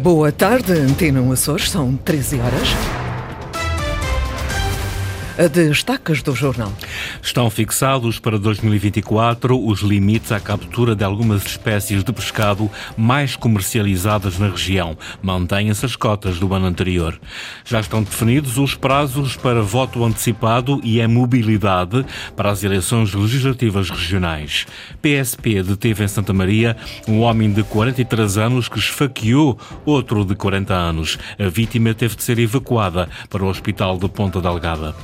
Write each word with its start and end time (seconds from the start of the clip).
Boa 0.00 0.32
tarde, 0.32 0.72
Antena 0.72 1.20
Açores, 1.30 1.70
são 1.70 1.94
13 1.94 2.40
horas. 2.40 3.03
Destaques 5.36 6.22
do 6.22 6.32
jornal. 6.32 6.72
Estão 7.20 7.50
fixados 7.50 8.20
para 8.20 8.38
2024 8.38 9.66
os 9.66 9.80
limites 9.80 10.30
à 10.30 10.38
captura 10.38 10.94
de 10.94 11.02
algumas 11.02 11.44
espécies 11.44 12.04
de 12.04 12.12
pescado 12.12 12.70
mais 12.96 13.34
comercializadas 13.34 14.38
na 14.38 14.48
região. 14.48 14.96
Mantêm-se 15.20 15.84
as 15.84 15.96
cotas 15.96 16.38
do 16.38 16.54
ano 16.54 16.66
anterior. 16.66 17.20
Já 17.64 17.80
estão 17.80 18.04
definidos 18.04 18.58
os 18.58 18.76
prazos 18.76 19.34
para 19.34 19.60
voto 19.60 20.04
antecipado 20.04 20.80
e 20.84 21.02
a 21.02 21.08
mobilidade 21.08 22.06
para 22.36 22.52
as 22.52 22.62
eleições 22.62 23.12
legislativas 23.12 23.90
regionais. 23.90 24.68
PSP 25.02 25.64
deteve 25.64 26.04
em 26.04 26.08
Santa 26.08 26.32
Maria 26.32 26.76
um 27.08 27.22
homem 27.22 27.52
de 27.52 27.64
43 27.64 28.38
anos 28.38 28.68
que 28.68 28.78
esfaqueou 28.78 29.58
outro 29.84 30.24
de 30.24 30.36
40 30.36 30.72
anos. 30.72 31.18
A 31.40 31.48
vítima 31.48 31.92
teve 31.92 32.14
de 32.14 32.22
ser 32.22 32.38
evacuada 32.38 33.08
para 33.28 33.42
o 33.42 33.48
Hospital 33.48 33.98
de 33.98 34.08
Ponta 34.08 34.40
Delgada. 34.40 34.94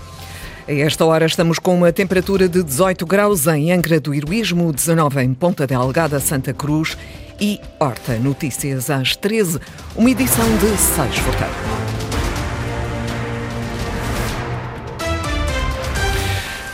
A 0.70 0.72
esta 0.72 1.04
hora 1.04 1.26
estamos 1.26 1.58
com 1.58 1.74
uma 1.74 1.92
temperatura 1.92 2.48
de 2.48 2.62
18 2.62 3.04
graus 3.04 3.48
em 3.48 3.72
Angra 3.72 3.98
do 3.98 4.14
Heroísmo, 4.14 4.72
19 4.72 5.20
em 5.20 5.34
Ponta 5.34 5.66
Delgada, 5.66 6.20
Santa 6.20 6.54
Cruz 6.54 6.96
e 7.40 7.58
Horta. 7.80 8.16
Notícias 8.18 8.88
às 8.88 9.16
13, 9.16 9.58
uma 9.96 10.08
edição 10.08 10.46
de 10.58 10.68
6 10.76 11.18
Fortão. 11.18 11.99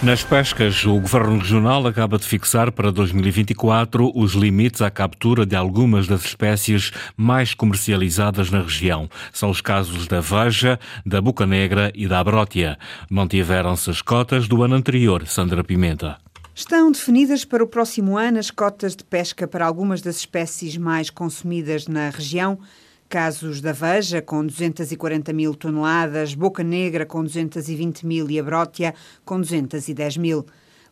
Nas 0.06 0.22
pescas, 0.22 0.84
o 0.84 1.00
Governo 1.00 1.36
Regional 1.36 1.84
acaba 1.84 2.16
de 2.16 2.24
fixar 2.24 2.70
para 2.70 2.92
2024 2.92 4.12
os 4.14 4.34
limites 4.34 4.80
à 4.80 4.88
captura 4.88 5.44
de 5.44 5.56
algumas 5.56 6.06
das 6.06 6.24
espécies 6.24 6.92
mais 7.16 7.54
comercializadas 7.54 8.48
na 8.48 8.62
região. 8.62 9.10
São 9.32 9.50
os 9.50 9.60
casos 9.60 10.06
da 10.06 10.20
veja, 10.20 10.78
da 11.04 11.20
boca 11.20 11.44
negra 11.44 11.90
e 11.92 12.06
da 12.06 12.20
abrótia. 12.20 12.78
Mantiveram-se 13.10 13.90
as 13.90 14.00
cotas 14.00 14.46
do 14.46 14.62
ano 14.62 14.76
anterior, 14.76 15.26
Sandra 15.26 15.64
Pimenta. 15.64 16.18
Estão 16.54 16.92
definidas 16.92 17.44
para 17.44 17.64
o 17.64 17.66
próximo 17.66 18.16
ano 18.16 18.38
as 18.38 18.48
cotas 18.48 18.94
de 18.94 19.02
pesca 19.02 19.48
para 19.48 19.66
algumas 19.66 20.00
das 20.02 20.18
espécies 20.18 20.76
mais 20.76 21.10
consumidas 21.10 21.88
na 21.88 22.10
região 22.10 22.60
Casos 23.08 23.60
da 23.60 23.72
Veja, 23.72 24.20
com 24.20 24.44
240 24.44 25.32
mil 25.32 25.54
toneladas, 25.54 26.34
Boca 26.34 26.64
Negra, 26.64 27.06
com 27.06 27.22
220 27.22 28.04
mil 28.04 28.28
e 28.28 28.38
a 28.38 28.42
Brótia, 28.42 28.94
com 29.24 29.40
210 29.40 30.16
mil. 30.16 30.44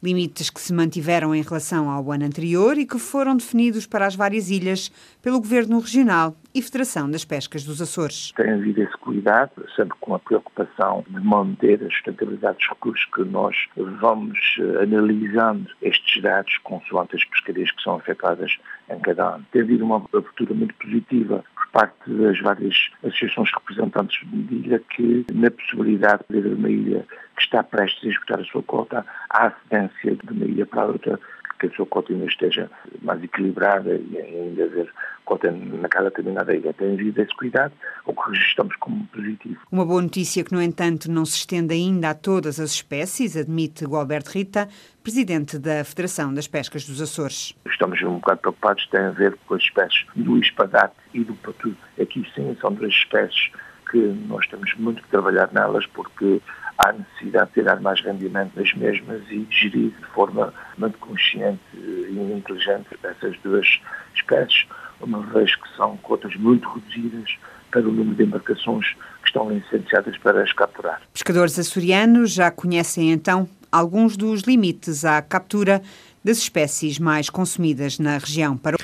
Limites 0.05 0.51
que 0.51 0.61
se 0.61 0.75
mantiveram 0.75 1.35
em 1.35 1.41
relação 1.41 1.89
ao 1.89 2.13
ano 2.13 2.27
anterior 2.27 2.77
e 2.77 2.85
que 2.85 2.99
foram 2.99 3.35
definidos 3.37 3.87
para 3.87 4.07
as 4.07 4.15
várias 4.15 4.51
ilhas 4.51 4.91
pelo 5.23 5.41
Governo 5.41 5.81
Regional 5.81 6.37
e 6.55 6.61
Federação 6.61 7.11
das 7.11 7.25
Pescas 7.25 7.65
dos 7.65 7.81
Açores. 7.81 8.31
Tem 8.37 8.53
havido 8.53 8.83
esse 8.83 8.97
cuidado, 8.99 9.51
sempre 9.75 9.97
com 10.01 10.15
a 10.15 10.19
preocupação 10.19 11.05
de 11.09 11.19
manter 11.21 11.83
a 11.83 11.89
sustentabilidade 11.89 12.59
dos 12.59 12.69
recursos 12.69 13.07
que 13.15 13.25
nós 13.25 13.57
vamos 13.77 14.39
eh, 14.61 14.83
analisando 14.83 15.71
estes 15.81 16.23
dados 16.23 16.59
consoante 16.59 17.17
as 17.17 17.25
pescarias 17.25 17.71
que 17.71 17.83
são 17.83 17.97
afetadas 17.97 18.59
em 18.91 18.99
cada 19.01 19.37
ano. 19.37 19.47
Tem 19.53 19.63
havido 19.63 19.87
uma 19.87 19.97
abertura 19.97 20.53
muito 20.53 20.75
positiva 20.75 21.43
parte 21.75 22.09
das 22.09 22.41
várias 22.41 22.75
associações 23.03 23.51
representantes 23.53 24.17
de 24.31 24.55
ilha 24.55 24.79
que, 24.79 25.27
na 25.35 25.51
possibilidade 25.51 26.23
de 26.31 26.41
ter 26.41 26.55
uma 26.55 26.71
ilha 26.71 27.05
que 27.37 27.43
está 27.43 27.65
prestes 27.65 28.05
a 28.05 28.09
executar 28.09 28.41
a 28.41 28.45
sua 28.45 28.63
cota, 28.63 29.05
há 29.29 29.51
cedência 29.51 30.17
de 30.17 30.33
uma 30.33 30.45
ilha 30.45 30.65
para 30.65 30.83
a 30.83 30.87
outra, 30.87 31.21
que 31.69 31.75
a 31.75 31.77
sua 31.77 31.87
cota 31.87 32.13
ainda 32.13 32.27
esteja 32.27 32.71
mais 33.03 33.23
equilibrada 33.23 33.95
e 33.95 34.19
ainda 34.19 34.65
haver 34.65 34.93
cota 35.25 35.51
naquela 35.51 36.11
determinada 36.11 36.55
ilha. 36.55 36.73
Tem 36.75 36.93
havido 36.93 37.23
esse 37.23 37.35
cuidado, 37.35 37.73
o 38.05 38.13
que 38.13 38.31
registramos 38.31 38.77
como 38.77 39.07
positivo. 39.07 39.61
Uma 39.71 39.85
boa 39.85 40.03
notícia 40.03 40.45
que, 40.45 40.53
no 40.53 40.61
entanto, 40.61 41.11
não 41.11 41.25
se 41.25 41.37
estende 41.37 41.75
ainda 41.75 42.11
a 42.11 42.15
todas 42.15 42.61
as 42.61 42.73
espécies, 42.73 43.37
admite 43.37 43.85
o 43.85 43.97
Alberto 43.97 44.31
Rita, 44.31 44.69
presidente 45.03 45.59
da 45.59 45.85
Federação 45.85 46.33
das 46.33 46.47
Pescas 46.47 46.87
dos 46.87 47.01
Açores. 47.01 47.55
Estamos 47.67 48.01
um 48.03 48.15
bocado 48.15 48.41
preocupados, 48.41 48.87
tem 48.89 49.01
a 49.01 49.11
ver 49.11 49.37
com 49.47 49.55
as 49.55 49.63
espécies 49.63 50.07
do 50.15 50.39
espadate 50.39 50.95
e 51.13 51.25
do 51.25 51.35
patu. 51.37 51.75
Aqui 52.01 52.27
sim 52.35 52.57
são 52.61 52.73
duas 52.73 52.93
espécies 52.93 53.51
que 53.95 54.27
nós 54.27 54.45
temos 54.49 54.75
muito 54.75 55.01
que 55.01 55.09
trabalhar 55.09 55.49
nelas 55.53 55.87
porque 55.87 56.43
há 56.79 56.93
necessidade 56.93 57.47
de 57.51 57.55
tirar 57.55 57.81
mais 57.81 58.01
rendimento 58.01 58.53
das 58.57 58.75
mesmas 58.75 59.23
e 59.31 59.47
gerir 59.49 59.93
de 59.93 60.07
forma 60.13 60.53
muito 60.77 60.99
consciente 60.99 61.61
e 61.73 62.33
inteligente 62.37 62.89
essas 63.05 63.39
duas 63.45 63.81
espécies, 64.17 64.67
uma 65.01 65.21
vez 65.21 65.55
que 65.55 65.69
são 65.77 65.97
cotas 65.99 66.35
muito 66.35 66.69
reduzidas 66.69 67.37
para 67.71 67.83
o 67.83 67.93
número 67.93 68.17
de 68.17 68.25
embarcações 68.25 68.95
que 69.23 69.29
estão 69.29 69.49
licenciadas 69.49 70.19
para 70.19 70.43
as 70.43 70.53
capturar. 70.53 71.01
Pescadores 71.13 71.57
açorianos 71.57 72.33
já 72.33 72.51
conhecem 72.51 73.13
então 73.13 73.49
alguns 73.71 74.17
dos 74.17 74.43
limites 74.43 75.05
à 75.05 75.23
captura 75.23 75.81
das 76.25 76.39
espécies 76.39 76.99
mais 76.99 77.31
consumidas 77.31 78.01
na 78.01 78.19
região. 78.19 78.57
Para 78.57 78.77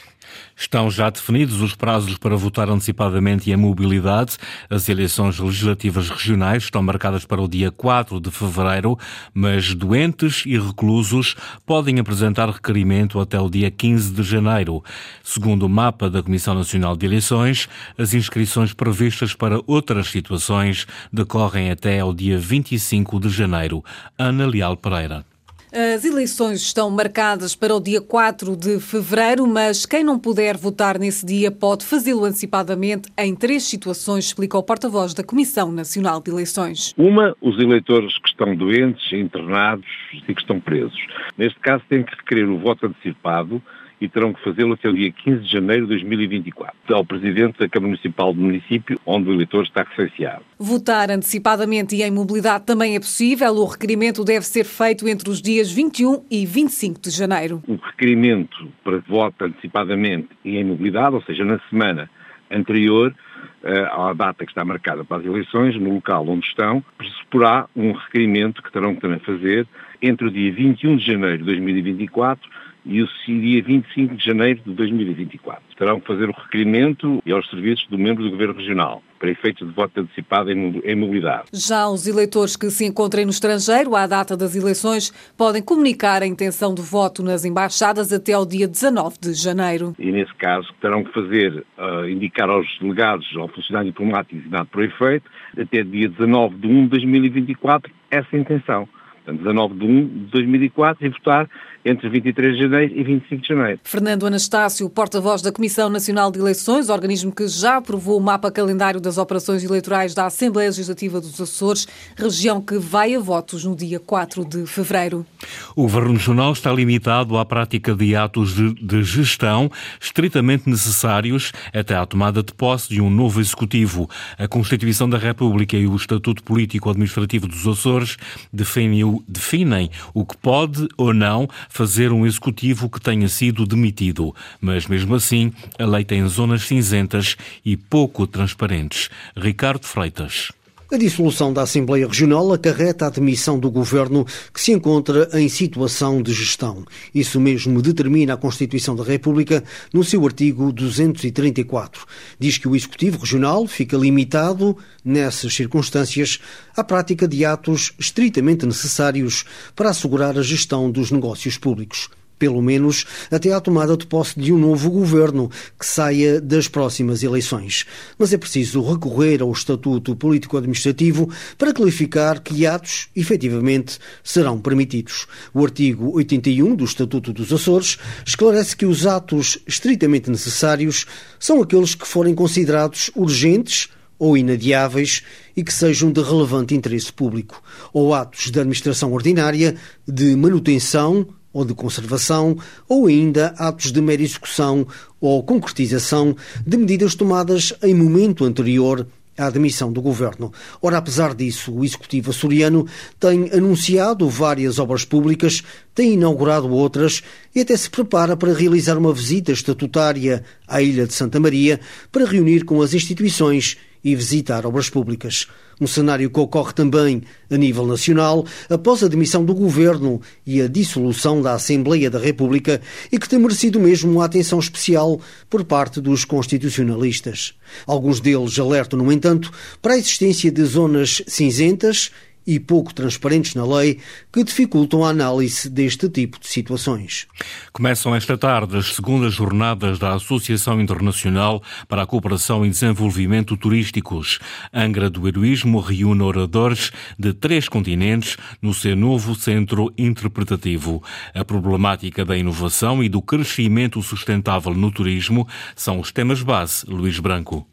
Estão 0.56 0.90
já 0.90 1.08
definidos 1.10 1.60
os 1.60 1.74
prazos 1.74 2.18
para 2.18 2.36
votar 2.36 2.68
antecipadamente 2.68 3.50
e 3.50 3.52
a 3.52 3.58
mobilidade. 3.58 4.36
As 4.68 4.88
eleições 4.88 5.38
legislativas 5.38 6.10
regionais 6.10 6.64
estão 6.64 6.82
marcadas 6.82 7.24
para 7.24 7.40
o 7.40 7.48
dia 7.48 7.70
4 7.70 8.20
de 8.20 8.30
fevereiro, 8.30 8.98
mas 9.32 9.74
doentes 9.74 10.44
e 10.46 10.58
reclusos 10.58 11.34
podem 11.64 11.98
apresentar 11.98 12.50
requerimento 12.50 13.20
até 13.20 13.40
o 13.40 13.48
dia 13.48 13.70
15 13.70 14.12
de 14.12 14.22
janeiro. 14.22 14.84
Segundo 15.22 15.64
o 15.64 15.68
mapa 15.68 16.10
da 16.10 16.22
Comissão 16.22 16.54
Nacional 16.54 16.96
de 16.96 17.06
Eleições, 17.06 17.68
as 17.96 18.14
inscrições 18.14 18.72
previstas 18.72 19.34
para 19.34 19.60
outras 19.66 20.08
situações 20.08 20.86
decorrem 21.12 21.70
até 21.70 22.00
ao 22.00 22.12
dia 22.12 22.38
25 22.38 23.20
de 23.20 23.28
janeiro. 23.28 23.84
Ana 24.18 24.46
Leal 24.46 24.76
Pereira. 24.76 25.29
As 25.72 26.04
eleições 26.04 26.62
estão 26.62 26.91
marcadas 26.91 27.54
para 27.54 27.72
o 27.72 27.81
dia 27.81 28.00
4 28.00 28.56
de 28.56 28.81
fevereiro, 28.81 29.47
mas 29.47 29.86
quem 29.86 30.03
não 30.03 30.19
puder 30.19 30.56
votar 30.56 30.98
nesse 30.98 31.25
dia 31.25 31.48
pode 31.48 31.86
fazê-lo 31.86 32.25
antecipadamente 32.25 33.08
em 33.16 33.36
três 33.36 33.62
situações, 33.62 34.25
explica 34.25 34.59
o 34.59 34.64
porta-voz 34.64 35.14
da 35.14 35.22
Comissão 35.22 35.70
Nacional 35.70 36.20
de 36.20 36.28
Eleições. 36.28 36.92
Uma, 36.98 37.36
os 37.41 37.56
eleitores 37.60 38.19
que 38.19 38.28
estão 38.30 38.56
doentes, 38.56 39.12
internados 39.12 39.86
e 40.26 40.34
que 40.34 40.41
estão 40.41 40.59
presos. 40.59 41.00
Neste 41.38 41.60
caso, 41.60 41.84
têm 41.88 42.03
que 42.03 42.16
requerer 42.16 42.50
o 42.50 42.59
voto 42.59 42.86
antecipado 42.86 43.62
e 44.00 44.08
terão 44.08 44.32
que 44.32 44.42
fazê-lo 44.42 44.72
até 44.72 44.88
o 44.88 44.94
dia 44.94 45.12
15 45.12 45.42
de 45.42 45.52
janeiro 45.52 45.82
de 45.82 45.88
2024, 45.88 46.94
ao 46.94 47.04
Presidente 47.04 47.58
da 47.58 47.68
Câmara 47.68 47.88
Municipal 47.88 48.32
do 48.32 48.40
município 48.40 48.98
onde 49.04 49.28
o 49.28 49.34
eleitor 49.34 49.64
está 49.64 49.82
recenseado. 49.82 50.42
Votar 50.58 51.10
antecipadamente 51.10 51.94
e 51.94 52.02
em 52.02 52.10
mobilidade 52.10 52.64
também 52.64 52.96
é 52.96 53.00
possível. 53.00 53.52
O 53.52 53.66
requerimento 53.66 54.24
deve 54.24 54.46
ser 54.46 54.64
feito 54.64 55.06
entre 55.06 55.28
os 55.28 55.42
dias 55.42 55.70
21 55.70 56.24
e 56.30 56.46
25 56.46 57.00
de 57.00 57.10
janeiro. 57.10 57.62
O 57.68 57.76
requerimento 57.76 58.68
para 58.82 58.98
voto 58.98 59.44
antecipadamente 59.44 60.28
e 60.44 60.56
em 60.56 60.64
mobilidade, 60.64 61.14
ou 61.14 61.22
seja, 61.22 61.44
na 61.44 61.58
semana 61.68 62.08
anterior, 62.50 63.14
eh, 63.62 63.88
à 63.92 64.12
data 64.14 64.44
que 64.44 64.50
está 64.50 64.64
marcada 64.64 65.04
para 65.04 65.18
as 65.18 65.24
eleições, 65.24 65.76
no 65.76 65.94
local 65.94 66.26
onde 66.26 66.46
estão, 66.46 66.82
pressuporá 66.96 67.68
um 67.76 67.92
requerimento 67.92 68.62
que 68.62 68.72
terão 68.72 68.94
que 68.94 69.02
também 69.02 69.18
fazer 69.20 69.66
entre 70.02 70.26
o 70.26 70.30
dia 70.30 70.50
21 70.50 70.96
de 70.96 71.06
janeiro 71.06 71.38
de 71.38 71.44
2024 71.44 72.48
e 72.84 73.02
o 73.02 73.08
dia 73.26 73.62
25 73.62 74.16
de 74.16 74.24
janeiro 74.24 74.60
de 74.64 74.72
2024. 74.72 75.62
Terão 75.78 76.00
que 76.00 76.06
fazer 76.06 76.28
o 76.28 76.32
requerimento 76.32 77.22
e 77.24 77.32
aos 77.32 77.48
serviços 77.48 77.86
do 77.88 77.98
membro 77.98 78.24
do 78.24 78.30
Governo 78.30 78.54
Regional 78.54 79.02
para 79.18 79.30
efeito 79.30 79.66
de 79.66 79.72
voto 79.72 80.00
antecipado 80.00 80.50
em 80.50 80.96
mobilidade. 80.96 81.44
Já 81.52 81.86
os 81.88 82.06
eleitores 82.06 82.56
que 82.56 82.70
se 82.70 82.86
encontrem 82.86 83.26
no 83.26 83.30
estrangeiro 83.30 83.94
à 83.94 84.06
data 84.06 84.34
das 84.34 84.56
eleições 84.56 85.10
podem 85.36 85.62
comunicar 85.62 86.22
a 86.22 86.26
intenção 86.26 86.74
de 86.74 86.80
voto 86.80 87.22
nas 87.22 87.44
embaixadas 87.44 88.12
até 88.14 88.32
ao 88.32 88.46
dia 88.46 88.66
19 88.66 89.18
de 89.20 89.34
janeiro. 89.34 89.94
E 89.98 90.10
nesse 90.10 90.34
caso 90.36 90.68
terão 90.80 91.04
que 91.04 91.12
fazer, 91.12 91.64
uh, 91.76 92.08
indicar 92.08 92.48
aos 92.48 92.66
delegados, 92.80 93.27
ao 93.36 93.48
funcionário 93.48 93.91
diplomático 93.91 94.36
designado 94.36 94.66
por 94.72 94.82
efeito, 94.82 95.30
até 95.59 95.82
dia 95.82 96.09
19 96.09 96.56
de 96.56 96.66
1 96.66 96.82
de 96.84 96.88
2024, 96.88 97.92
essa 98.10 98.36
intenção. 98.36 98.88
Portanto, 99.24 99.38
19 99.38 99.74
de 99.74 99.84
1 99.84 100.09
de 100.09 100.30
2004 100.30 101.06
e 101.06 101.10
votar 101.10 101.48
entre 101.84 102.09
23 102.09 102.56
de 102.56 102.62
janeiro 102.62 102.94
e 102.97 103.03
25 103.03 103.42
de 103.42 103.48
janeiro. 103.48 103.80
Fernando 103.84 104.27
Anastácio, 104.27 104.88
porta-voz 104.88 105.42
da 105.42 105.53
Comissão 105.53 105.88
Nacional 105.88 106.30
de 106.30 106.38
Eleições, 106.38 106.88
organismo 106.88 107.32
que 107.32 107.47
já 107.48 107.77
aprovou 107.77 108.18
o 108.18 108.22
mapa 108.22 108.50
calendário 108.50 109.00
das 109.00 109.18
operações 109.18 109.65
eleitorais 109.65 110.15
da 110.15 110.27
Assembleia 110.27 110.68
Legislativa 110.68 111.21
dos 111.21 111.41
Açores, 111.41 111.86
região 112.16 112.60
que 112.60 112.78
vai 112.78 113.15
a 113.15 113.18
votos 113.18 113.65
no 113.65 113.74
dia 113.74 113.98
4 113.98 114.44
de 114.44 114.66
fevereiro. 114.66 115.27
O 115.74 115.82
Governo 115.82 116.12
Regional 116.12 116.53
está 116.53 116.72
limitado 116.72 117.36
à 117.36 117.44
prática 117.44 117.94
de 117.94 118.15
atos 118.15 118.54
de, 118.54 118.74
de 118.74 119.03
gestão 119.03 119.71
estritamente 120.00 120.68
necessários 120.68 121.53
até 121.72 121.97
à 121.97 122.06
tomada 122.06 122.42
de 122.42 122.53
posse 122.54 122.88
de 122.88 123.00
um 123.00 123.10
novo 123.10 123.41
Executivo. 123.41 124.09
A 124.38 124.47
Constituição 124.47 125.09
da 125.09 125.18
República 125.18 125.77
e 125.77 125.86
o 125.86 125.97
Estatuto 125.97 126.42
Político-Administrativo 126.42 127.48
dos 127.48 127.66
Açores 127.66 128.16
definem 128.53 129.04
o 129.04 129.21
que 129.21 129.41
definem 129.50 129.91
o 130.15 130.24
que 130.24 130.36
pode 130.36 130.86
ou 130.97 131.12
não 131.12 131.48
fazer 131.70 132.12
um 132.12 132.26
executivo 132.26 132.90
que 132.90 133.00
tenha 133.00 133.28
sido 133.28 133.64
demitido. 133.64 134.34
Mas 134.60 134.86
mesmo 134.86 135.14
assim, 135.14 135.52
a 135.78 135.86
lei 135.86 136.04
tem 136.04 136.26
zonas 136.28 136.62
cinzentas 136.62 137.36
e 137.64 137.76
pouco 137.76 138.26
transparentes. 138.26 139.08
Ricardo 139.34 139.86
Freitas. 139.86 140.50
A 140.92 140.97
dissolução 140.97 141.53
da 141.53 141.63
Assembleia 141.63 142.04
Regional 142.04 142.53
acarreta 142.53 143.07
a 143.07 143.10
demissão 143.10 143.60
do 143.60 143.71
governo 143.71 144.27
que 144.53 144.60
se 144.60 144.72
encontra 144.72 145.28
em 145.34 145.48
situação 145.48 146.21
de 146.21 146.33
gestão. 146.33 146.84
Isso 147.15 147.39
mesmo 147.39 147.81
determina 147.81 148.34
a 148.34 148.37
Constituição 148.37 148.97
da 148.97 149.04
República 149.04 149.63
no 149.95 150.03
seu 150.03 150.27
artigo 150.27 150.72
234. 150.72 152.04
Diz 152.41 152.59
que 152.59 152.66
o 152.66 152.75
Executivo 152.75 153.21
Regional 153.21 153.69
fica 153.69 153.97
limitado, 153.97 154.77
nessas 155.04 155.54
circunstâncias, 155.54 156.41
à 156.77 156.83
prática 156.83 157.28
de 157.28 157.45
atos 157.45 157.92
estritamente 157.97 158.66
necessários 158.66 159.45
para 159.77 159.91
assegurar 159.91 160.37
a 160.37 160.42
gestão 160.42 160.91
dos 160.91 161.13
negócios 161.13 161.57
públicos 161.57 162.10
pelo 162.41 162.63
menos 162.63 163.04
até 163.31 163.53
à 163.53 163.60
tomada 163.60 163.97
de 163.97 164.07
posse 164.07 164.41
de 164.41 164.51
um 164.51 164.59
novo 164.59 164.91
governo 164.91 165.51
que 165.78 165.87
saia 165.87 166.41
das 166.41 166.66
próximas 166.66 167.22
eleições. 167.22 167.84
Mas 168.19 168.33
é 168.33 168.39
preciso 168.39 168.81
recorrer 168.81 169.42
ao 169.42 169.53
Estatuto 169.53 170.16
Político-Administrativo 170.16 171.31
para 171.59 171.75
clarificar 171.75 172.41
que 172.42 172.66
atos, 172.66 173.09
efetivamente, 173.15 173.98
serão 174.25 174.59
permitidos. 174.59 175.27
O 175.53 175.63
artigo 175.63 176.16
81 176.16 176.75
do 176.75 176.84
Estatuto 176.84 177.33
dos 177.33 177.53
Açores 177.53 177.98
esclarece 178.27 178.75
que 178.75 178.87
os 178.87 179.07
atos 179.07 179.59
estritamente 179.66 180.31
necessários 180.31 181.04
são 181.39 181.60
aqueles 181.60 181.95
que 181.95 182.09
forem 182.09 182.34
considerados 182.34 183.10
urgentes 183.15 183.91
ou 184.19 184.37
inadiáveis 184.37 185.22
e 185.57 185.65
que 185.65 185.72
sejam 185.72 186.13
de 186.13 186.22
relevante 186.22 186.75
interesse 186.75 187.13
público, 187.13 187.63
ou 187.92 188.15
atos 188.15 188.51
de 188.51 188.60
administração 188.60 189.13
ordinária, 189.13 189.75
de 190.07 190.37
manutenção, 190.37 191.27
ou 191.52 191.64
de 191.64 191.74
conservação, 191.74 192.56
ou 192.88 193.06
ainda 193.06 193.54
atos 193.58 193.92
de 193.92 194.00
mera 194.00 194.22
execução 194.22 194.86
ou 195.20 195.42
concretização 195.42 196.36
de 196.66 196.76
medidas 196.76 197.14
tomadas 197.14 197.72
em 197.82 197.94
momento 197.94 198.44
anterior 198.44 199.06
à 199.36 199.47
admissão 199.47 199.92
do 199.92 200.02
governo. 200.02 200.52
Ora, 200.82 200.98
apesar 200.98 201.34
disso, 201.34 201.72
o 201.72 201.84
executivo 201.84 202.30
açoriano 202.30 202.86
tem 203.18 203.50
anunciado 203.52 204.28
várias 204.28 204.78
obras 204.78 205.04
públicas, 205.04 205.62
tem 205.94 206.14
inaugurado 206.14 206.70
outras 206.70 207.22
e 207.54 207.60
até 207.60 207.76
se 207.76 207.88
prepara 207.91 208.36
para 208.36 208.53
realizar 208.53 208.98
uma 208.98 209.12
visita 209.12 209.53
estatutária 209.53 210.44
à 210.68 210.82
Ilha 210.82 211.06
de 211.06 211.14
Santa 211.14 211.41
Maria 211.41 211.80
para 212.12 212.26
reunir 212.26 212.64
com 212.64 212.82
as 212.82 212.94
instituições 212.94 213.76
e 214.02 214.14
visitar 214.14 214.66
obras 214.66 214.88
públicas. 214.88 215.47
Um 215.80 215.86
cenário 215.86 216.28
que 216.28 216.38
ocorre 216.38 216.74
também 216.74 217.22
a 217.50 217.56
nível 217.56 217.86
nacional 217.86 218.44
após 218.68 219.02
a 219.02 219.08
demissão 219.08 219.44
do 219.44 219.54
governo 219.54 220.20
e 220.47 220.60
a 220.60 220.68
dissolução 220.68 221.41
da 221.41 221.54
Assembleia 221.54 222.10
da 222.10 222.18
República 222.18 222.80
e 223.10 223.18
que 223.18 223.28
tem 223.28 223.38
merecido 223.38 223.80
mesmo 223.80 224.12
uma 224.12 224.26
atenção 224.26 224.58
especial 224.58 225.20
por 225.48 225.64
parte 225.64 226.00
dos 226.00 226.24
constitucionalistas. 226.24 227.54
Alguns 227.86 228.20
deles 228.20 228.58
alertam, 228.58 228.98
no 228.98 229.10
entanto, 229.10 229.50
para 229.80 229.94
a 229.94 229.98
existência 229.98 230.50
de 230.50 230.64
zonas 230.64 231.22
cinzentas 231.26 232.10
e 232.50 232.58
pouco 232.58 232.92
transparentes 232.92 233.54
na 233.54 233.64
lei 233.64 234.00
que 234.32 234.42
dificultam 234.42 235.04
a 235.04 235.10
análise 235.10 235.70
deste 235.70 236.08
tipo 236.08 236.41
de 236.41 236.48
situações. 236.48 237.28
Começam 237.72 238.12
esta 238.12 238.36
tarde 238.36 238.76
as 238.76 238.97
segundas 238.97 239.34
jornadas 239.34 240.00
da 240.00 240.14
Associação 240.14 240.80
Internacional 240.80 241.62
para 241.88 242.02
a 242.02 242.06
Cooperação 242.06 242.66
e 242.66 242.70
Desenvolvimento 242.70 243.56
Turísticos. 243.56 244.41
Angra 244.74 245.08
do 245.08 245.28
Heroísmo 245.28 245.78
reúne 245.78 246.22
oradores 246.22 246.91
de 247.16 247.32
três 247.32 247.68
continentes 247.68 248.36
no 248.60 248.74
seu 248.74 248.96
novo 248.96 249.36
centro 249.36 249.92
interpretativo. 249.96 251.00
A 251.32 251.44
problemática 251.44 252.24
da 252.24 252.36
inovação 252.36 253.00
e 253.00 253.08
do 253.08 253.22
crescimento 253.22 254.03
sustentável 254.03 254.74
no 254.74 254.91
turismo 254.91 255.46
são 255.76 256.00
os 256.00 256.11
temas 256.11 256.42
base. 256.42 256.85
Luís 256.88 257.20
Branco. 257.20 257.69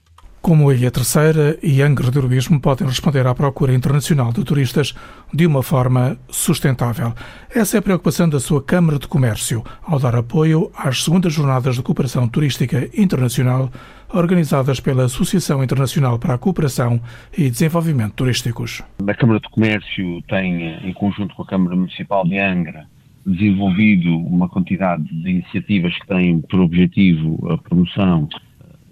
Como 0.47 0.69
a 0.69 0.73
Ilha 0.73 0.89
Terceira 0.89 1.59
e 1.61 1.81
Angra 1.81 2.09
do 2.09 2.19
Heroísmo 2.19 2.57
podem 2.61 2.87
responder 2.87 3.27
à 3.27 3.35
procura 3.35 3.73
internacional 3.73 4.31
de 4.31 4.45
turistas 4.45 4.95
de 5.33 5.45
uma 5.45 5.61
forma 5.61 6.17
sustentável. 6.29 7.11
Essa 7.53 7.75
é 7.75 7.79
a 7.79 7.81
preocupação 7.81 8.29
da 8.29 8.39
sua 8.39 8.63
Câmara 8.63 8.97
de 8.97 9.09
Comércio 9.09 9.61
ao 9.83 9.99
dar 9.99 10.15
apoio 10.15 10.71
às 10.73 11.03
segundas 11.03 11.33
jornadas 11.33 11.75
de 11.75 11.83
cooperação 11.83 12.29
turística 12.29 12.89
internacional 12.97 13.69
organizadas 14.13 14.79
pela 14.79 15.03
Associação 15.03 15.61
Internacional 15.61 16.17
para 16.17 16.35
a 16.35 16.37
Cooperação 16.37 17.01
e 17.37 17.49
Desenvolvimento 17.49 18.13
Turísticos. 18.13 18.81
A 19.05 19.13
Câmara 19.15 19.41
de 19.41 19.49
Comércio 19.49 20.21
tem, 20.29 20.77
em 20.81 20.93
conjunto 20.93 21.35
com 21.35 21.41
a 21.41 21.45
Câmara 21.45 21.75
Municipal 21.75 22.25
de 22.25 22.39
Angra, 22.39 22.85
desenvolvido 23.25 24.17
uma 24.17 24.47
quantidade 24.47 25.03
de 25.03 25.29
iniciativas 25.29 25.93
que 25.99 26.07
têm 26.07 26.39
por 26.39 26.61
objetivo 26.61 27.51
a 27.51 27.57
promoção 27.57 28.29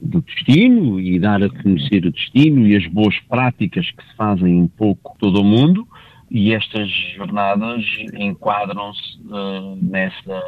do 0.02 0.22
destino 0.22 1.00
e 1.00 1.20
dar 1.20 1.42
a 1.42 1.50
conhecer 1.50 2.06
o 2.06 2.12
destino 2.12 2.68
e 2.68 2.76
as 2.76 2.86
boas 2.88 3.18
práticas 3.30 3.90
que 3.92 4.04
se 4.04 4.16
fazem 4.16 4.56
um 4.56 4.68
pouco 4.68 5.16
todo 5.20 5.42
o 5.42 5.44
mundo 5.44 5.88
e 6.30 6.54
estas 6.54 6.90
jornadas 7.16 7.84
enquadram-se 8.14 9.20
uh, 9.28 9.78
nessa, 9.82 10.44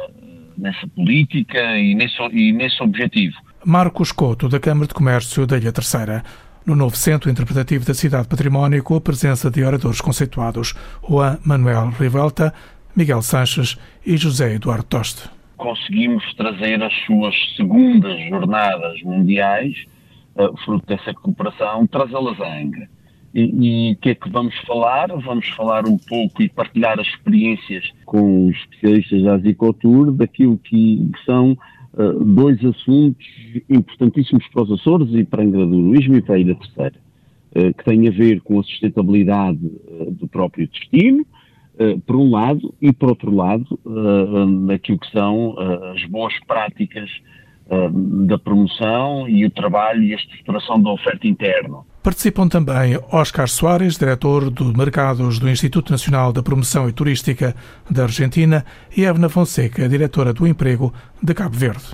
nessa 0.56 0.86
política 0.88 1.78
e 1.78 1.94
nesse, 1.94 2.20
e 2.32 2.52
nesse 2.52 2.82
objetivo. 2.82 3.36
Marcos 3.64 4.12
Couto, 4.12 4.48
da 4.48 4.60
Câmara 4.60 4.86
de 4.86 4.94
Comércio 4.94 5.46
da 5.46 5.56
Ilha 5.56 5.72
Terceira. 5.72 6.22
No 6.66 6.76
novo 6.76 6.96
Centro 6.96 7.30
Interpretativo 7.30 7.86
da 7.86 7.94
Cidade 7.94 8.28
Património, 8.28 8.82
com 8.82 8.94
a 8.94 9.00
presença 9.00 9.50
de 9.50 9.64
oradores 9.64 10.02
conceituados, 10.02 10.74
Juan 11.08 11.38
Manuel 11.42 11.88
Rivelta, 11.98 12.52
Miguel 12.94 13.22
Sanches 13.22 13.78
e 14.04 14.16
José 14.18 14.54
Eduardo 14.54 14.84
Toste 14.84 15.37
conseguimos 15.58 16.24
trazer 16.34 16.82
as 16.82 16.94
suas 17.04 17.34
segundas 17.56 18.18
jornadas 18.28 19.02
mundiais, 19.02 19.84
uh, 20.36 20.56
fruto 20.64 20.86
dessa 20.86 21.12
cooperação, 21.12 21.86
trazê-las 21.86 22.40
a 22.40 22.60
Angra. 22.60 22.88
E 23.34 23.92
o 23.92 23.96
que 24.00 24.10
é 24.10 24.14
que 24.14 24.30
vamos 24.30 24.56
falar? 24.66 25.08
Vamos 25.08 25.46
falar 25.50 25.86
um 25.86 25.98
pouco 25.98 26.42
e 26.42 26.48
partilhar 26.48 26.98
as 26.98 27.06
experiências 27.08 27.92
com 28.06 28.46
os 28.46 28.56
especialistas 28.56 29.22
da 29.22 29.34
Azicotur 29.34 30.10
daquilo 30.12 30.56
que 30.56 31.10
são 31.26 31.52
uh, 31.92 32.24
dois 32.24 32.64
assuntos 32.64 33.26
importantíssimos 33.68 34.48
para 34.48 34.62
os 34.62 34.72
Açores 34.72 35.12
e 35.12 35.24
para 35.24 35.42
Angra 35.42 35.66
do 35.66 35.78
Heroísmo 35.78 36.16
e 36.16 36.22
para 36.22 36.36
a 36.36 36.38
Ilha 36.38 36.54
Terceira, 36.54 36.94
uh, 37.54 37.74
que 37.74 37.84
têm 37.84 38.08
a 38.08 38.10
ver 38.10 38.40
com 38.40 38.58
a 38.58 38.62
sustentabilidade 38.62 39.60
do 40.12 40.26
próprio 40.26 40.66
destino, 40.66 41.26
por 42.06 42.16
um 42.16 42.30
lado, 42.30 42.74
e 42.80 42.92
por 42.92 43.10
outro 43.10 43.34
lado, 43.34 43.78
uh, 43.84 44.46
naquilo 44.46 44.98
que 44.98 45.10
são 45.10 45.50
uh, 45.50 45.84
as 45.94 46.04
boas 46.06 46.34
práticas 46.46 47.10
da 48.26 48.38
promoção 48.38 49.28
e 49.28 49.44
o 49.44 49.50
trabalho 49.50 50.02
e 50.02 50.14
a 50.14 50.16
estruturação 50.16 50.80
da 50.80 50.90
oferta 50.90 51.28
interna. 51.28 51.80
Participam 52.08 52.48
também 52.48 52.98
Oscar 53.12 53.46
Soares, 53.46 53.98
diretor 53.98 54.50
de 54.50 54.64
mercados 54.74 55.38
do 55.38 55.46
Instituto 55.46 55.90
Nacional 55.90 56.32
da 56.32 56.42
Promoção 56.42 56.88
e 56.88 56.92
Turística 56.92 57.54
da 57.90 58.04
Argentina, 58.04 58.64
e 58.96 59.04
Evna 59.04 59.28
Fonseca, 59.28 59.86
diretora 59.86 60.32
do 60.32 60.46
Emprego 60.46 60.90
de 61.22 61.34
Cabo 61.34 61.54
Verde. 61.54 61.84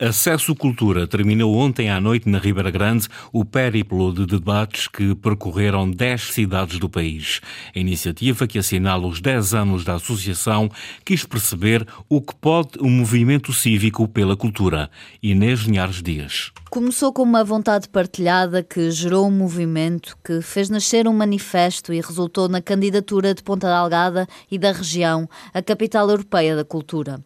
A 0.00 0.08
Acesso 0.08 0.54
Cultura 0.54 1.06
terminou 1.06 1.56
ontem 1.56 1.88
à 1.88 1.98
noite 1.98 2.28
na 2.28 2.38
Ribeira 2.38 2.70
Grande 2.70 3.08
o 3.32 3.44
périplo 3.44 4.12
de 4.12 4.26
debates 4.26 4.86
que 4.86 5.14
percorreram 5.14 5.90
10 5.90 6.34
cidades 6.34 6.78
do 6.78 6.90
país. 6.90 7.40
A 7.74 7.78
iniciativa 7.78 8.46
que 8.46 8.58
assinala 8.58 9.06
os 9.06 9.20
10 9.20 9.54
anos 9.54 9.84
da 9.84 9.94
associação 9.94 10.70
quis 11.04 11.24
perceber 11.24 11.86
o 12.08 12.20
que 12.20 12.34
pode 12.34 12.78
o 12.80 12.86
um 12.86 12.90
movimento 12.90 13.52
cívico 13.52 14.06
pela 14.06 14.36
cultura. 14.36 14.90
Inês 15.22 15.60
Linhares 15.60 16.02
Dias. 16.02 16.52
Começou 16.68 17.12
com 17.12 17.22
uma 17.22 17.44
vontade 17.44 17.88
partilhada 17.88 18.62
que 18.62 18.90
gerou 18.90 19.11
um 19.14 19.30
movimento 19.30 20.16
que 20.24 20.40
fez 20.40 20.70
nascer 20.70 21.06
um 21.06 21.12
manifesto 21.12 21.92
e 21.92 22.00
resultou 22.00 22.48
na 22.48 22.62
candidatura 22.62 23.34
de 23.34 23.42
Ponta 23.42 23.66
Delgada 23.66 24.26
e 24.50 24.58
da 24.58 24.72
região, 24.72 25.28
a 25.52 25.62
capital 25.62 26.08
europeia 26.08 26.56
da 26.56 26.64
cultura. 26.64 27.22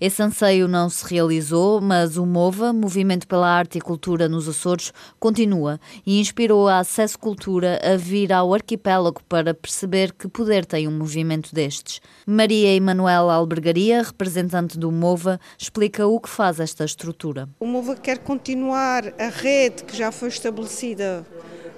Esse 0.00 0.22
anseio 0.22 0.66
não 0.66 0.88
se 0.88 1.04
realizou, 1.06 1.78
mas 1.78 2.16
o 2.16 2.24
MOVA, 2.24 2.72
Movimento 2.72 3.28
pela 3.28 3.46
Arte 3.46 3.76
e 3.76 3.82
Cultura 3.82 4.30
nos 4.30 4.48
Açores, 4.48 4.94
continua 5.18 5.78
e 6.06 6.18
inspirou 6.18 6.68
a 6.68 6.78
Acesso 6.78 7.18
Cultura 7.18 7.78
a 7.84 7.98
vir 7.98 8.32
ao 8.32 8.54
arquipélago 8.54 9.22
para 9.28 9.52
perceber 9.52 10.14
que 10.14 10.26
poder 10.26 10.64
tem 10.64 10.88
um 10.88 10.90
movimento 10.90 11.54
destes. 11.54 12.00
Maria 12.26 12.74
Emanuela 12.74 13.34
Albergaria, 13.34 14.02
representante 14.02 14.78
do 14.78 14.90
MOVA, 14.90 15.38
explica 15.58 16.06
o 16.06 16.18
que 16.18 16.30
faz 16.30 16.60
esta 16.60 16.82
estrutura. 16.82 17.46
O 17.60 17.66
MOVA 17.66 17.94
quer 17.94 18.20
continuar 18.20 19.12
a 19.18 19.28
rede 19.28 19.84
que 19.84 19.94
já 19.94 20.10
foi 20.10 20.28
estabelecida 20.28 21.26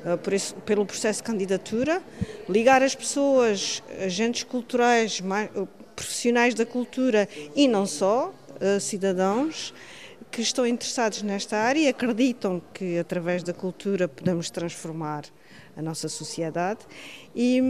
uh, 0.05 0.33
esse, 0.33 0.55
pelo 0.55 0.87
processo 0.87 1.19
de 1.19 1.25
candidatura, 1.25 2.01
ligar 2.49 2.85
as 2.85 2.95
pessoas, 2.95 3.83
agentes 4.01 4.45
culturais, 4.45 5.21
mais, 5.21 5.51
profissionais 5.95 6.55
da 6.55 6.67
cultura 6.67 7.29
e 7.55 7.69
não 7.69 7.87
só, 7.87 8.33
uh, 8.61 8.81
cidadãos 8.81 9.73
que 10.31 10.41
estão 10.41 10.67
interessados 10.67 11.23
nesta 11.23 11.59
área 11.59 11.81
e 11.81 11.89
acreditam 11.89 12.61
que 12.73 12.99
através 12.99 13.43
da 13.43 13.53
cultura 13.53 14.09
podemos 14.09 14.51
transformar 14.51 15.25
a 15.77 15.83
nossa 15.83 16.09
sociedade 16.09 16.81
e, 17.37 17.61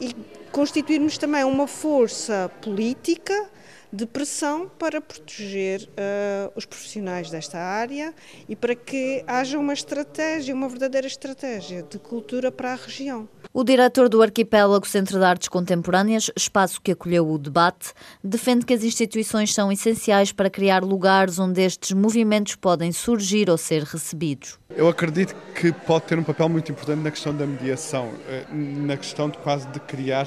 e 0.00 0.14
constituirmos 0.50 1.16
também 1.16 1.44
uma 1.44 1.68
força 1.68 2.50
política 2.60 3.48
de 3.96 4.06
pressão 4.06 4.70
para 4.78 5.00
proteger 5.00 5.82
uh, 5.82 6.52
os 6.54 6.66
profissionais 6.66 7.30
desta 7.30 7.58
área 7.58 8.14
e 8.48 8.54
para 8.54 8.74
que 8.74 9.24
haja 9.26 9.58
uma 9.58 9.72
estratégia, 9.72 10.54
uma 10.54 10.68
verdadeira 10.68 11.06
estratégia 11.06 11.82
de 11.82 11.98
cultura 11.98 12.52
para 12.52 12.72
a 12.72 12.76
região. 12.76 13.26
O 13.52 13.64
diretor 13.64 14.10
do 14.10 14.22
Arquipélago 14.22 14.86
Centro 14.86 15.18
de 15.18 15.24
Artes 15.24 15.48
Contemporâneas, 15.48 16.30
espaço 16.36 16.78
que 16.80 16.92
acolheu 16.92 17.26
o 17.26 17.38
debate, 17.38 17.94
defende 18.22 18.66
que 18.66 18.74
as 18.74 18.84
instituições 18.84 19.54
são 19.54 19.72
essenciais 19.72 20.30
para 20.30 20.50
criar 20.50 20.84
lugares 20.84 21.38
onde 21.38 21.62
estes 21.62 21.92
movimentos 21.92 22.54
podem 22.54 22.92
surgir 22.92 23.48
ou 23.48 23.56
ser 23.56 23.82
recebidos. 23.82 24.58
Eu 24.68 24.88
acredito 24.88 25.34
que 25.54 25.72
pode 25.72 26.04
ter 26.04 26.18
um 26.18 26.22
papel 26.22 26.50
muito 26.50 26.70
importante 26.70 27.02
na 27.02 27.10
questão 27.10 27.34
da 27.34 27.46
mediação, 27.46 28.10
eh, 28.28 28.44
na 28.52 28.96
questão 28.96 29.30
de 29.30 29.38
quase 29.38 29.66
de 29.68 29.80
criar 29.80 30.26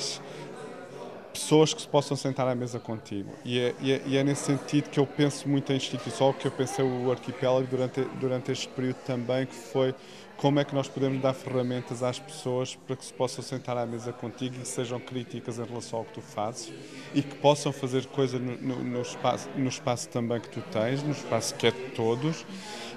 pessoas 1.34 1.74
que 1.74 1.82
se 1.82 1.88
possam 1.88 2.16
sentar 2.18 2.48
à 2.48 2.56
mesa 2.56 2.80
contigo. 2.80 3.32
E 3.46 3.60
é, 3.60 3.76
e 3.80 3.92
é, 3.92 4.02
e 4.06 4.18
é 4.18 4.24
nesse 4.24 4.44
sentido 4.44 4.90
que 4.90 5.00
eu 5.00 5.06
penso 5.06 5.48
muito 5.48 5.72
em 5.72 5.76
instituição, 5.76 6.34
que 6.34 6.46
eu 6.46 6.52
pensei 6.52 6.84
o 6.84 7.12
arquipélago 7.12 7.68
durante, 7.68 8.02
durante 8.20 8.52
este 8.52 8.68
período 8.70 8.98
também, 9.06 9.46
que 9.46 9.56
foi 9.56 9.94
como 10.38 10.58
é 10.60 10.64
que 10.64 10.74
nós 10.74 10.88
podemos 10.88 11.22
dar 11.22 11.34
ferramentas 11.34 12.02
às 12.02 12.18
pessoas 12.18 12.74
para 12.74 12.96
que 12.96 13.04
se 13.04 13.14
possam 13.14 13.44
sentar 13.44 13.78
à 13.78 13.86
mesa 13.86 14.14
contigo 14.14 14.56
e 14.62 14.66
sejam 14.66 14.98
críticas 14.98 15.60
em 15.60 15.66
relação 15.66 16.00
ao 16.00 16.06
que 16.06 16.14
tu 16.14 16.22
fazes 16.22 16.72
e 17.14 17.22
que 17.22 17.36
possam 17.36 17.74
fazer 17.74 18.06
coisa 18.06 18.40
no, 18.40 18.56
no, 18.58 18.84
no 18.84 19.02
espaço, 19.02 19.50
no 19.58 19.68
espaço 19.68 20.08
também 20.08 20.40
que 20.40 20.50
tu 20.50 20.62
tens, 20.72 21.04
no 21.04 21.12
espaço 21.12 21.54
que 21.56 21.68
é 21.68 21.72
de 21.72 21.90
todos 21.92 22.46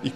e 0.05 0.11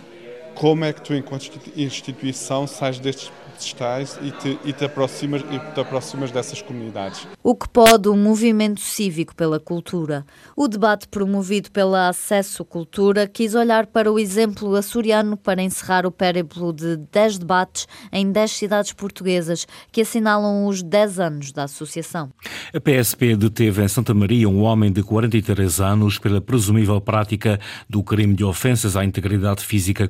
como 0.56 0.84
é 0.84 0.92
que 0.92 1.02
tu, 1.02 1.14
enquanto 1.14 1.50
instituição, 1.76 2.66
sais 2.66 2.98
destes 2.98 3.30
estás 3.64 4.18
e 4.22 4.30
te, 4.30 4.58
e 4.64 4.72
te, 4.72 4.84
aproximas, 4.84 5.42
e 5.50 5.58
te 5.72 5.80
aproximas 5.80 6.30
dessas 6.30 6.60
comunidades. 6.60 7.26
O 7.42 7.54
que 7.54 7.68
pode 7.68 8.08
o 8.08 8.16
movimento 8.16 8.80
cívico 8.80 9.34
pela 9.34 9.58
cultura? 9.58 10.26
O 10.56 10.68
debate 10.68 11.08
promovido 11.08 11.70
pela 11.70 12.08
Acesso 12.08 12.64
Cultura 12.64 13.26
quis 13.26 13.54
olhar 13.54 13.86
para 13.86 14.10
o 14.10 14.18
exemplo 14.18 14.74
açoriano 14.74 15.36
para 15.36 15.62
encerrar 15.62 16.06
o 16.06 16.10
périplo 16.10 16.72
de 16.72 16.96
10 17.10 17.38
debates 17.38 17.86
em 18.12 18.30
10 18.30 18.50
cidades 18.50 18.92
portuguesas 18.92 19.66
que 19.92 20.00
assinalam 20.00 20.66
os 20.66 20.82
10 20.82 21.20
anos 21.20 21.52
da 21.52 21.64
associação. 21.64 22.30
A 22.74 22.80
PSP 22.80 23.36
deteve 23.36 23.82
em 23.82 23.88
Santa 23.88 24.12
Maria 24.12 24.48
um 24.48 24.62
homem 24.62 24.92
de 24.92 25.02
43 25.02 25.80
anos 25.80 26.18
pela 26.18 26.40
presumível 26.40 27.00
prática 27.00 27.60
do 27.88 28.02
crime 28.02 28.34
de 28.34 28.44
ofensas 28.44 28.96
à 28.96 29.04
integridade 29.04 29.64
física 29.64 30.08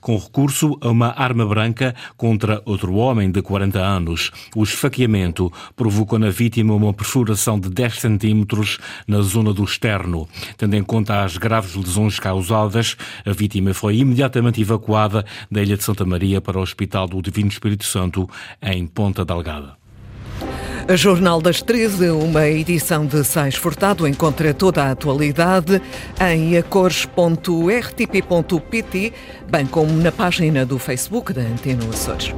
com 0.00 0.16
recurso 0.16 0.78
a 0.80 0.88
uma 0.88 1.08
arma 1.16 1.44
branca 1.46 1.94
contra 2.16 2.62
outro 2.64 2.94
homem 2.94 3.30
de 3.30 3.42
40 3.42 3.78
anos. 3.78 4.30
O 4.54 4.62
esfaqueamento 4.62 5.52
provocou 5.74 6.18
na 6.18 6.30
vítima 6.30 6.74
uma 6.74 6.94
perfuração 6.94 7.58
de 7.58 7.68
10 7.68 8.00
centímetros 8.00 8.78
na 9.06 9.20
zona 9.22 9.52
do 9.52 9.64
externo. 9.64 10.28
Tendo 10.56 10.76
em 10.76 10.82
conta 10.82 11.24
as 11.24 11.36
graves 11.36 11.74
lesões 11.74 12.20
causadas, 12.20 12.96
a 13.24 13.32
vítima 13.32 13.74
foi 13.74 13.96
imediatamente 13.96 14.60
evacuada 14.60 15.24
da 15.50 15.62
Ilha 15.62 15.76
de 15.76 15.84
Santa 15.84 16.04
Maria 16.04 16.40
para 16.40 16.58
o 16.58 16.62
Hospital 16.62 17.08
do 17.08 17.22
Divino 17.22 17.48
Espírito 17.48 17.84
Santo, 17.84 18.28
em 18.62 18.86
Ponta 18.86 19.24
Delgada. 19.24 19.87
A 20.88 20.96
Jornal 20.96 21.40
das 21.42 21.60
13, 21.60 22.08
uma 22.12 22.48
edição 22.48 23.04
de 23.04 23.22
Sais 23.22 23.56
Furtado, 23.56 24.08
encontra 24.08 24.54
toda 24.54 24.84
a 24.84 24.92
atualidade 24.92 25.82
em 26.18 26.56
acores.rtp.pt, 26.56 29.12
bem 29.50 29.66
como 29.66 29.92
na 29.92 30.10
página 30.10 30.64
do 30.64 30.78
Facebook 30.78 31.34
da 31.34 31.42
Antena 31.42 31.84
Açores. 31.92 32.32